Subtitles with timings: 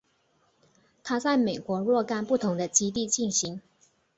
[1.03, 3.61] 它在美国若干不同的基地进行。